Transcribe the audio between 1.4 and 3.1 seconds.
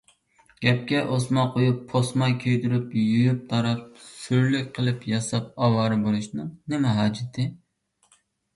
قويۇپ، پوسما كىيدۈرۈپ،